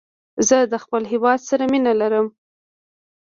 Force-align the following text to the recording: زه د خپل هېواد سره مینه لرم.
زه 0.47 0.57
د 0.71 0.73
خپل 0.83 1.01
هېواد 1.13 1.39
سره 1.49 1.63
مینه 1.71 1.93
لرم. 2.01 2.27